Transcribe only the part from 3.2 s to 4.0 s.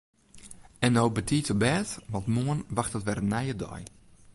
in nije dei.